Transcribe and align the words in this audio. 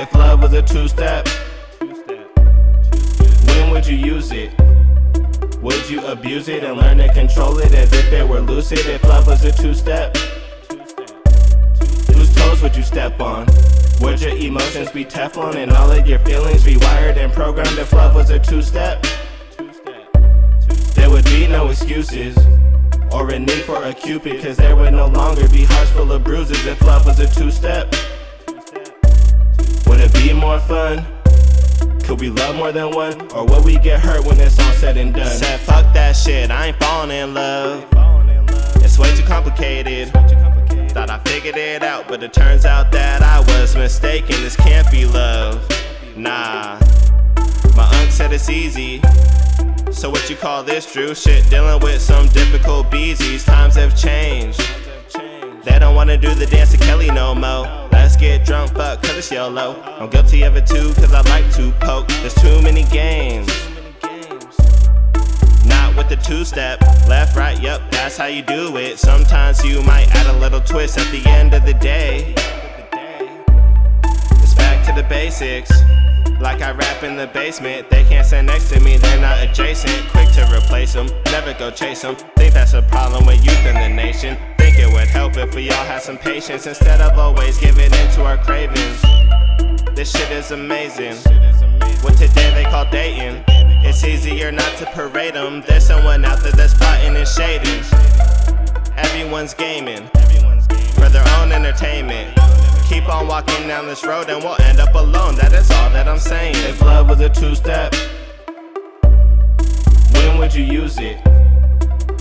If 0.00 0.14
love 0.14 0.40
was 0.40 0.54
a 0.54 0.62
two 0.62 0.88
step, 0.88 1.28
when 3.46 3.70
would 3.70 3.86
you 3.86 3.98
use 3.98 4.32
it? 4.32 4.50
Would 5.60 5.90
you 5.90 6.06
abuse 6.06 6.48
it 6.48 6.64
and 6.64 6.78
learn 6.78 6.96
to 6.96 7.12
control 7.12 7.58
it 7.58 7.74
as 7.74 7.92
if 7.92 8.10
it 8.10 8.26
were 8.26 8.40
lucid? 8.40 8.78
If 8.86 9.04
love 9.04 9.26
was 9.26 9.44
a 9.44 9.52
two 9.52 9.74
step, 9.74 10.16
whose 12.16 12.34
toes 12.34 12.62
would 12.62 12.74
you 12.74 12.82
step 12.82 13.20
on? 13.20 13.46
Would 14.00 14.22
your 14.22 14.34
emotions 14.38 14.90
be 14.90 15.04
Teflon 15.04 15.56
and 15.56 15.70
all 15.70 15.90
of 15.90 16.06
your 16.06 16.20
feelings 16.20 16.64
rewired 16.64 17.18
and 17.18 17.30
programmed 17.30 17.78
if 17.78 17.92
love 17.92 18.14
was 18.14 18.30
a 18.30 18.38
two 18.38 18.62
step? 18.62 19.04
There 20.94 21.10
would 21.10 21.26
be 21.26 21.46
no 21.46 21.68
excuses 21.68 22.38
or 23.12 23.28
a 23.28 23.38
need 23.38 23.64
for 23.64 23.84
a 23.84 23.92
cupid, 23.92 24.42
cause 24.42 24.56
there 24.56 24.76
would 24.76 24.94
no 24.94 25.08
longer 25.08 25.46
be 25.50 25.64
hearts 25.64 25.90
full 25.90 26.10
of 26.10 26.24
bruises 26.24 26.64
if 26.64 26.80
love 26.80 27.04
was 27.04 27.20
a 27.20 27.28
two 27.28 27.50
step. 27.50 27.94
Would 29.90 30.00
it 30.00 30.12
be 30.14 30.32
more 30.32 30.60
fun? 30.60 31.04
Could 32.04 32.20
we 32.20 32.30
love 32.30 32.54
more 32.54 32.70
than 32.70 32.92
one? 32.92 33.20
Or 33.32 33.44
would 33.44 33.64
we 33.64 33.76
get 33.76 33.98
hurt 33.98 34.24
when 34.24 34.38
it's 34.38 34.56
all 34.60 34.72
said 34.74 34.96
and 34.96 35.12
done? 35.12 35.26
Said 35.26 35.58
fuck 35.58 35.92
that 35.94 36.12
shit, 36.12 36.48
I 36.48 36.68
ain't 36.68 36.76
falling 36.78 37.10
in 37.10 37.34
love. 37.34 37.84
It's 38.76 39.00
way 39.00 39.12
too 39.16 39.24
complicated. 39.24 40.12
Thought 40.92 41.10
I 41.10 41.18
figured 41.24 41.56
it 41.56 41.82
out, 41.82 42.06
but 42.06 42.22
it 42.22 42.32
turns 42.32 42.64
out 42.64 42.92
that 42.92 43.20
I 43.20 43.40
was 43.40 43.74
mistaken. 43.74 44.40
This 44.42 44.54
can't 44.54 44.88
be 44.92 45.06
love. 45.06 45.68
Nah. 46.16 46.78
My 47.76 47.84
uncle 47.84 48.10
said 48.10 48.32
it's 48.32 48.48
easy. 48.48 49.02
So 49.90 50.08
what 50.08 50.30
you 50.30 50.36
call 50.36 50.62
this, 50.62 50.92
Drew? 50.92 51.16
Shit, 51.16 51.50
dealing 51.50 51.82
with 51.82 52.00
some 52.00 52.28
difficult 52.28 52.92
beesies. 52.92 53.44
Times 53.44 53.74
have 53.74 53.98
changed. 53.98 54.60
They 55.62 55.78
don't 55.78 55.94
wanna 55.94 56.16
do 56.16 56.34
the 56.34 56.46
dance 56.46 56.72
to 56.72 56.78
Kelly 56.78 57.10
no 57.10 57.34
more. 57.34 57.66
Let's 57.92 58.16
get 58.16 58.46
drunk, 58.46 58.72
fuck, 58.72 59.02
cause 59.02 59.18
it's 59.18 59.30
YOLO. 59.30 59.82
I'm 59.82 60.08
guilty 60.08 60.42
of 60.42 60.56
it 60.56 60.66
too, 60.66 60.94
cause 60.94 61.12
I 61.12 61.20
like 61.28 61.52
to 61.54 61.70
poke. 61.80 62.08
There's 62.08 62.34
too 62.34 62.62
many 62.62 62.84
games. 62.84 63.48
Not 65.66 65.94
with 65.96 66.08
the 66.08 66.16
two 66.16 66.44
step, 66.46 66.80
left, 67.08 67.36
right, 67.36 67.60
yup, 67.60 67.82
that's 67.90 68.16
how 68.16 68.24
you 68.24 68.42
do 68.42 68.74
it. 68.78 68.98
Sometimes 68.98 69.62
you 69.62 69.82
might 69.82 70.08
add 70.14 70.34
a 70.34 70.38
little 70.38 70.62
twist 70.62 70.96
at 70.96 71.06
the 71.12 71.28
end 71.28 71.52
of 71.52 71.66
the 71.66 71.74
day. 71.74 72.34
It's 74.42 74.54
back 74.54 74.86
to 74.86 74.92
the 74.94 75.06
basics. 75.08 75.70
Like 76.40 76.62
I 76.62 76.70
rap 76.70 77.02
in 77.02 77.16
the 77.16 77.26
basement, 77.26 77.90
they 77.90 78.04
can't 78.04 78.26
stand 78.26 78.46
next 78.46 78.70
to 78.70 78.80
me, 78.80 78.96
they're 78.96 79.20
not 79.20 79.42
adjacent. 79.42 80.08
Quick 80.08 80.30
to 80.32 80.56
replace 80.56 80.94
them, 80.94 81.06
never 81.26 81.52
go 81.52 81.70
chase 81.70 82.00
them. 82.00 82.16
Think 82.36 82.54
that's 82.54 82.72
a 82.72 82.80
problem 82.80 83.26
with 83.26 83.44
youth 83.44 83.66
in 83.66 83.74
the 83.74 83.88
nation. 83.90 84.38
Help 85.30 85.48
if 85.48 85.54
we 85.54 85.70
all 85.70 85.84
had 85.84 86.02
some 86.02 86.18
patience 86.18 86.66
instead 86.66 87.00
of 87.00 87.16
always 87.16 87.56
giving 87.58 87.84
in 87.84 88.10
to 88.14 88.24
our 88.24 88.36
cravings. 88.36 89.00
This 89.94 90.10
shit 90.10 90.30
is 90.32 90.50
amazing. 90.50 91.14
What 92.02 92.16
today 92.16 92.52
they 92.52 92.64
call 92.64 92.90
dating. 92.90 93.44
It's 93.84 94.02
easier 94.02 94.50
not 94.50 94.76
to 94.78 94.86
parade 94.86 95.34
them. 95.34 95.62
There's 95.68 95.86
someone 95.86 96.24
out 96.24 96.40
there 96.40 96.52
that's 96.52 96.74
plotting 96.74 97.14
and 97.14 97.28
shading. 97.28 97.84
Everyone's 98.96 99.54
gaming 99.54 100.08
for 100.94 101.08
their 101.08 101.26
own 101.38 101.52
entertainment. 101.52 102.36
Keep 102.88 103.08
on 103.08 103.28
walking 103.28 103.68
down 103.68 103.86
this 103.86 104.04
road 104.04 104.28
and 104.28 104.42
we'll 104.42 104.60
end 104.62 104.80
up 104.80 104.94
alone. 104.94 105.36
That 105.36 105.52
is 105.52 105.70
all 105.70 105.90
that 105.90 106.08
I'm 106.08 106.18
saying. 106.18 106.56
If 106.56 106.80
love 106.80 107.08
was 107.08 107.20
a 107.20 107.28
two 107.28 107.54
step, 107.54 107.94
when 110.12 110.38
would 110.38 110.54
you 110.54 110.64
use 110.64 110.98
it? 110.98 111.20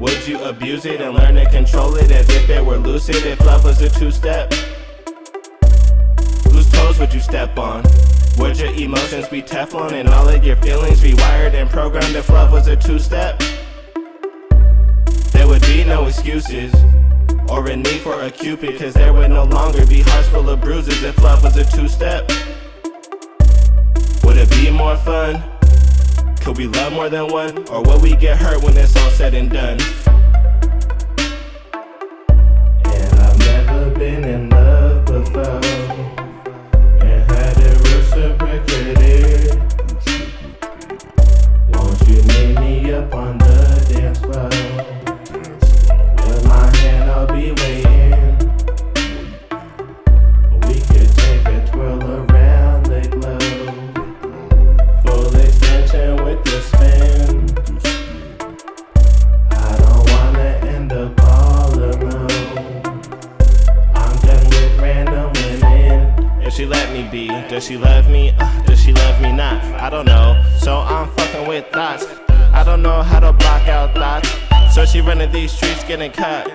Would 0.00 0.26
you 0.26 0.42
abuse 0.44 0.86
it 0.86 1.02
and 1.02 1.14
learn 1.14 1.34
to 1.34 1.44
control 1.50 1.94
it 1.96 2.10
as 2.10 2.26
if 2.30 2.48
it 2.48 2.64
were 2.64 2.78
lucid? 2.78 3.16
If 3.16 3.38
love 3.44 3.64
was 3.64 3.82
a 3.82 3.90
two 3.90 4.10
step, 4.10 4.50
whose 6.50 6.70
toes 6.70 6.98
would 6.98 7.12
you 7.12 7.20
step 7.20 7.58
on? 7.58 7.84
Would 8.38 8.58
your 8.58 8.72
emotions 8.72 9.28
be 9.28 9.42
Teflon 9.42 9.92
and 9.92 10.08
all 10.08 10.26
of 10.26 10.42
your 10.42 10.56
feelings 10.56 11.02
rewired 11.02 11.52
and 11.52 11.68
programmed 11.68 12.16
if 12.16 12.30
love 12.30 12.50
was 12.50 12.66
a 12.66 12.76
two 12.76 12.98
step? 12.98 13.42
There 15.32 15.46
would 15.46 15.60
be 15.62 15.84
no 15.84 16.06
excuses 16.06 16.72
or 17.50 17.68
a 17.68 17.76
need 17.76 18.00
for 18.00 18.22
a 18.22 18.30
cupid, 18.30 18.80
cause 18.80 18.94
there 18.94 19.12
would 19.12 19.30
no 19.30 19.44
longer 19.44 19.84
be 19.84 20.00
hearts 20.00 20.28
full 20.28 20.48
of 20.48 20.62
bruises 20.62 21.02
if 21.02 21.22
love 21.22 21.42
was 21.42 21.58
a 21.58 21.76
two 21.76 21.88
step. 21.88 22.26
Would 24.24 24.38
it 24.38 24.48
be 24.48 24.70
more 24.70 24.96
fun? 24.96 25.49
Could 26.42 26.56
we 26.56 26.66
love 26.66 26.92
more 26.92 27.08
than 27.08 27.28
one? 27.28 27.68
Or 27.68 27.82
will 27.82 28.00
we 28.00 28.16
get 28.16 28.38
hurt 28.38 28.62
when 28.62 28.76
it's 28.76 28.96
all 28.96 29.10
said 29.10 29.34
and 29.34 29.50
done? 29.50 29.78
And 32.84 33.20
I've 33.20 33.38
never 33.38 33.90
been 33.90 34.24
in 34.24 34.49
be, 67.10 67.28
does 67.48 67.64
she 67.64 67.76
love 67.76 68.08
me? 68.08 68.32
Uh, 68.38 68.62
does 68.62 68.80
she 68.80 68.92
love 68.92 69.20
me 69.20 69.32
not? 69.32 69.62
I 69.74 69.90
don't 69.90 70.06
know. 70.06 70.42
So 70.58 70.78
I'm 70.78 71.10
fucking 71.10 71.48
with 71.48 71.66
thoughts. 71.72 72.06
I 72.52 72.62
don't 72.64 72.82
know 72.82 73.02
how 73.02 73.20
to 73.20 73.32
block 73.32 73.66
out 73.68 73.94
thoughts. 73.94 74.30
So 74.74 74.84
she 74.84 75.00
running 75.00 75.32
these 75.32 75.52
streets 75.52 75.82
getting 75.84 76.12
cut 76.12 76.48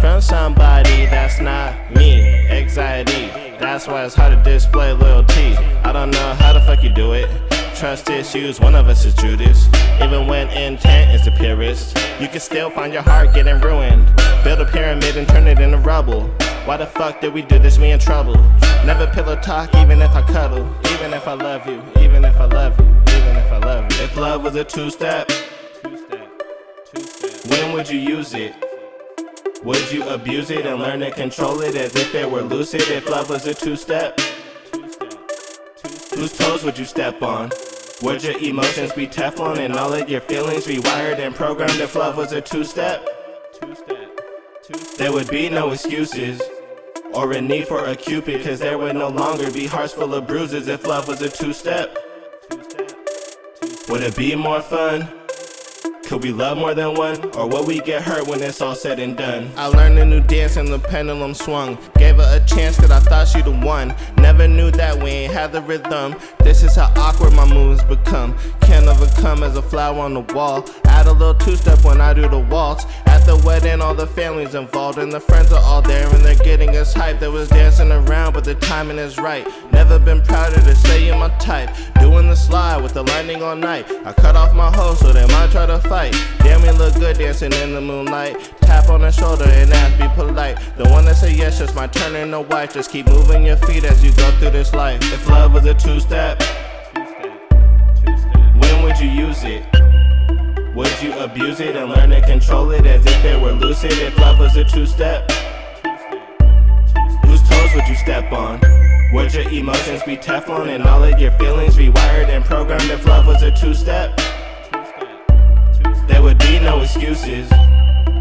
from 0.00 0.20
somebody 0.20 1.06
that's 1.06 1.40
not 1.40 1.94
me. 1.94 2.22
Anxiety. 2.48 3.28
That's 3.58 3.86
why 3.86 4.04
it's 4.04 4.14
hard 4.14 4.32
to 4.32 4.50
display 4.50 4.92
loyalty. 4.92 5.56
I 5.84 5.92
don't 5.92 6.10
know 6.10 6.34
how 6.34 6.52
the 6.52 6.60
fuck 6.60 6.82
you 6.82 6.90
do 6.90 7.12
it. 7.12 7.28
Trust 7.76 8.10
issues, 8.10 8.58
one 8.58 8.74
of 8.74 8.88
us 8.88 9.04
is 9.04 9.14
Judas. 9.14 9.68
Even 10.02 10.26
when 10.26 10.48
intent 10.48 11.14
is 11.14 11.24
the 11.24 11.30
purest, 11.30 11.96
you 12.20 12.26
can 12.28 12.40
still 12.40 12.70
find 12.70 12.92
your 12.92 13.02
heart 13.02 13.32
getting 13.32 13.60
ruined. 13.60 14.06
Build 14.42 14.60
a 14.60 14.66
pyramid 14.66 15.16
and 15.16 15.28
turn 15.28 15.46
it 15.46 15.58
into 15.58 15.78
rubble. 15.78 16.30
Why 16.66 16.76
the 16.76 16.86
fuck 16.86 17.20
did 17.20 17.32
we 17.32 17.42
do 17.42 17.58
this? 17.58 17.78
We 17.78 17.90
in 17.90 17.98
trouble. 17.98 18.36
Never 18.84 19.06
pillow 19.06 19.36
talk, 19.36 19.74
even 19.76 20.02
if 20.02 20.10
I 20.10 20.22
cuddle. 20.22 20.68
Even 20.92 21.14
if 21.14 21.26
I 21.26 21.32
love 21.32 21.66
you, 21.66 21.82
even 22.00 22.24
if 22.24 22.36
I 22.36 22.44
love 22.44 22.78
you, 22.78 22.86
even 22.86 23.36
if 23.36 23.50
I 23.50 23.58
love 23.58 23.90
you. 23.90 24.04
If 24.04 24.16
love 24.16 24.44
was 24.44 24.54
a 24.54 24.64
two 24.64 24.90
step, 24.90 25.30
when 27.48 27.72
would 27.72 27.88
you 27.88 27.98
use 27.98 28.34
it? 28.34 28.54
Would 29.64 29.90
you 29.90 30.06
abuse 30.08 30.50
it 30.50 30.66
and 30.66 30.80
learn 30.80 31.00
to 31.00 31.10
control 31.10 31.60
it 31.62 31.74
as 31.74 31.96
if 31.96 32.14
it 32.14 32.30
were 32.30 32.42
lucid? 32.42 32.82
If 32.82 33.08
love 33.08 33.30
was 33.30 33.46
a 33.46 33.54
two 33.54 33.76
step, 33.76 34.20
whose 36.14 36.36
toes 36.36 36.62
would 36.62 36.78
you 36.78 36.84
step 36.84 37.22
on? 37.22 37.50
Would 38.02 38.22
your 38.22 38.38
emotions 38.38 38.92
be 38.92 39.06
Teflon 39.06 39.58
and 39.58 39.74
all 39.74 39.92
of 39.92 40.08
your 40.08 40.20
feelings 40.22 40.66
rewired 40.66 41.18
and 41.18 41.34
programmed 41.34 41.80
if 41.80 41.94
love 41.94 42.16
was 42.16 42.32
a 42.32 42.40
two 42.40 42.64
step? 42.64 43.19
There 44.98 45.12
would 45.12 45.28
be 45.30 45.48
no 45.48 45.72
excuses 45.72 46.40
or 47.12 47.32
a 47.32 47.40
need 47.40 47.66
for 47.66 47.86
a 47.86 47.96
cupid, 47.96 48.44
cause 48.44 48.60
there 48.60 48.78
would 48.78 48.94
no 48.94 49.08
longer 49.08 49.50
be 49.50 49.66
hearts 49.66 49.92
full 49.92 50.14
of 50.14 50.28
bruises 50.28 50.68
if 50.68 50.86
love 50.86 51.08
was 51.08 51.20
a 51.22 51.28
two 51.28 51.52
step. 51.52 51.96
Would 53.88 54.02
it 54.02 54.16
be 54.16 54.36
more 54.36 54.60
fun? 54.60 55.08
Could 56.04 56.22
we 56.22 56.32
love 56.32 56.58
more 56.58 56.74
than 56.74 56.94
one? 56.94 57.16
Or 57.36 57.48
would 57.48 57.66
we 57.66 57.80
get 57.80 58.02
hurt 58.02 58.26
when 58.28 58.42
it's 58.42 58.60
all 58.60 58.74
said 58.74 59.00
and 59.00 59.16
done? 59.16 59.50
I 59.56 59.66
learned 59.66 59.98
a 59.98 60.04
new 60.04 60.20
dance 60.20 60.56
and 60.56 60.68
the 60.68 60.78
pendulum 60.78 61.34
swung. 61.34 61.76
Gave 61.96 62.16
her 62.16 62.40
a 62.40 62.46
chance 62.46 62.78
cause 62.78 62.90
I 62.90 63.00
thought 63.00 63.28
she'd 63.28 63.46
have 63.46 63.64
won. 63.64 63.94
Never 64.18 64.46
knew 64.46 64.70
that 64.72 65.00
we 65.02 65.10
ain't 65.10 65.32
had 65.32 65.52
the 65.52 65.62
rhythm. 65.62 66.14
This 66.40 66.62
is 66.62 66.76
how 66.76 66.92
awkward 66.96 67.32
my 67.34 67.46
moves 67.52 67.82
become. 67.84 68.36
Can't 68.60 68.86
overcome 68.86 69.42
as 69.42 69.56
a 69.56 69.62
flower 69.62 70.00
on 70.00 70.14
the 70.14 70.20
wall. 70.34 70.64
Add 70.84 71.06
a 71.06 71.12
little 71.12 71.34
two 71.34 71.56
step 71.56 71.84
when 71.84 72.00
I 72.00 72.12
do 72.12 72.28
the 72.28 72.38
waltz. 72.38 72.84
At 73.20 73.26
the 73.26 73.36
wedding, 73.44 73.82
all 73.82 73.94
the 73.94 74.06
families 74.06 74.54
involved, 74.54 74.96
and 74.96 75.12
the 75.12 75.20
friends 75.20 75.52
are 75.52 75.62
all 75.62 75.82
there, 75.82 76.08
and 76.08 76.24
they're 76.24 76.36
getting 76.36 76.74
us 76.76 76.94
hyped. 76.94 77.20
They 77.20 77.28
was 77.28 77.50
dancing 77.50 77.92
around, 77.92 78.32
but 78.32 78.44
the 78.44 78.54
timing 78.54 78.96
is 78.96 79.18
right. 79.18 79.46
Never 79.72 79.98
been 79.98 80.22
prouder 80.22 80.58
to 80.58 80.74
say 80.74 81.04
you're 81.04 81.18
my 81.18 81.28
type. 81.36 81.68
Doing 82.00 82.28
the 82.28 82.34
slide 82.34 82.82
with 82.82 82.94
the 82.94 83.02
lightning 83.02 83.42
all 83.42 83.56
night. 83.56 83.84
I 84.06 84.14
cut 84.14 84.36
off 84.36 84.54
my 84.54 84.70
hoe 84.74 84.94
so 84.94 85.12
they 85.12 85.26
might 85.26 85.50
try 85.50 85.66
to 85.66 85.78
fight. 85.80 86.12
Damn, 86.38 86.62
we 86.62 86.70
look 86.70 86.94
good 86.94 87.18
dancing 87.18 87.52
in 87.52 87.74
the 87.74 87.80
moonlight. 87.82 88.54
Tap 88.62 88.88
on 88.88 89.02
the 89.02 89.10
shoulder 89.10 89.44
and 89.44 89.70
ask, 89.70 89.98
be 89.98 90.08
polite. 90.14 90.58
The 90.78 90.88
one 90.88 91.04
that 91.04 91.16
say 91.16 91.34
yes, 91.34 91.58
just 91.58 91.74
my 91.74 91.88
turn 91.88 92.16
in 92.16 92.30
the 92.30 92.40
white. 92.40 92.72
Just 92.72 92.90
keep 92.90 93.04
moving 93.04 93.44
your 93.44 93.58
feet 93.58 93.84
as 93.84 94.02
you 94.02 94.12
go 94.14 94.30
through 94.38 94.52
this 94.52 94.72
life. 94.72 95.00
If 95.12 95.28
love 95.28 95.52
was 95.52 95.66
a 95.66 95.74
two 95.74 96.00
step, 96.00 96.42
when 98.56 98.82
would 98.82 98.98
you 98.98 99.10
use 99.10 99.44
it? 99.44 99.79
Would 101.00 101.14
you 101.14 101.18
abuse 101.18 101.60
it 101.60 101.76
and 101.76 101.88
learn 101.88 102.10
to 102.10 102.20
control 102.20 102.72
it 102.72 102.84
as 102.84 103.06
if 103.06 103.24
it 103.24 103.40
were 103.40 103.52
lucid? 103.52 103.92
If 103.92 104.18
love 104.18 104.38
was 104.38 104.54
a 104.56 104.64
two 104.64 104.84
step, 104.84 105.30
whose 107.24 107.40
toes 107.48 107.74
would 107.74 107.88
you 107.88 107.94
step 107.94 108.30
on? 108.30 108.60
Would 109.14 109.32
your 109.32 109.48
emotions 109.48 110.02
be 110.02 110.18
Teflon 110.18 110.68
and 110.68 110.82
all 110.82 111.02
of 111.02 111.18
your 111.18 111.30
feelings 111.38 111.76
rewired 111.78 112.28
and 112.28 112.44
programmed 112.44 112.90
if 112.90 113.06
love 113.06 113.26
was 113.26 113.42
a 113.42 113.50
two 113.50 113.72
step? 113.72 114.14
There 116.06 116.22
would 116.22 116.38
be 116.38 116.60
no 116.60 116.82
excuses 116.82 117.50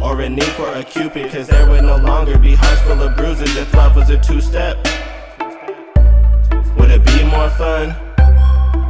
or 0.00 0.20
a 0.20 0.28
need 0.28 0.44
for 0.44 0.72
a 0.72 0.84
cupid, 0.84 1.32
cause 1.32 1.48
there 1.48 1.68
would 1.68 1.82
no 1.82 1.96
longer 1.96 2.38
be 2.38 2.54
hearts 2.54 2.80
full 2.82 3.02
of 3.02 3.16
bruises 3.16 3.56
if 3.56 3.74
love 3.74 3.96
was 3.96 4.08
a 4.10 4.20
two 4.20 4.40
step. 4.40 4.76
Would 6.76 6.92
it 6.92 7.04
be 7.04 7.24
more 7.24 7.50
fun? 7.50 7.96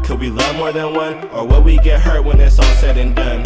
Could 0.05 0.20
we 0.20 0.29
love 0.29 0.56
more 0.56 0.73
than 0.73 0.93
one? 0.93 1.26
Or 1.29 1.46
will 1.46 1.62
we 1.62 1.79
get 1.79 2.00
hurt 2.00 2.23
when 2.23 2.38
it's 2.38 2.58
all 2.58 2.75
said 2.75 2.99
and 2.99 3.17
done? 3.17 3.44